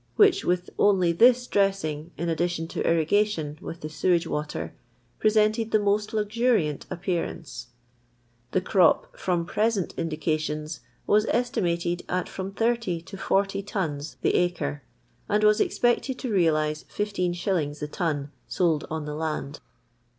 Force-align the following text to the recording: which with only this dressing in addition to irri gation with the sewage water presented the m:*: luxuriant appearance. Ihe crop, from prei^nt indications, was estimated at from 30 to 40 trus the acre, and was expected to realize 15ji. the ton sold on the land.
which 0.15 0.43
with 0.43 0.71
only 0.79 1.11
this 1.11 1.45
dressing 1.45 2.09
in 2.17 2.27
addition 2.27 2.67
to 2.67 2.81
irri 2.81 3.07
gation 3.07 3.61
with 3.61 3.81
the 3.81 3.87
sewage 3.87 4.25
water 4.25 4.73
presented 5.19 5.69
the 5.69 5.77
m:*: 5.77 5.85
luxuriant 6.11 6.87
appearance. 6.89 7.67
Ihe 8.55 8.63
crop, 8.65 9.15
from 9.15 9.45
prei^nt 9.45 9.95
indications, 9.97 10.79
was 11.05 11.27
estimated 11.27 12.01
at 12.09 12.27
from 12.27 12.51
30 12.51 12.99
to 13.01 13.15
40 13.15 13.61
trus 13.61 14.15
the 14.23 14.33
acre, 14.33 14.81
and 15.29 15.43
was 15.43 15.61
expected 15.61 16.17
to 16.17 16.31
realize 16.33 16.83
15ji. 16.85 17.77
the 17.79 17.87
ton 17.87 18.31
sold 18.47 18.87
on 18.89 19.05
the 19.05 19.13
land. 19.13 19.59